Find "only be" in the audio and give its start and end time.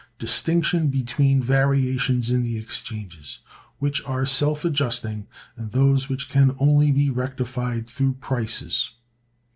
6.59-7.11